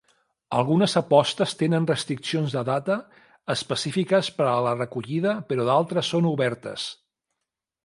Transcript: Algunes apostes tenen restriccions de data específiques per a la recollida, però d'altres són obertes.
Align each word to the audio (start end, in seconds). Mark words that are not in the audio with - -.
Algunes 0.59 0.95
apostes 1.01 1.53
tenen 1.59 1.85
restriccions 1.91 2.55
de 2.57 2.63
data 2.71 2.97
específiques 3.55 4.33
per 4.41 4.49
a 4.55 4.57
la 4.69 4.73
recollida, 4.81 5.37
però 5.53 5.69
d'altres 5.71 6.13
són 6.17 6.33
obertes. 6.35 6.91